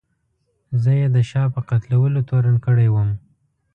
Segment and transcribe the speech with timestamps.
[0.83, 3.09] زه یې د شاه په قتلولو تورن کړی وم.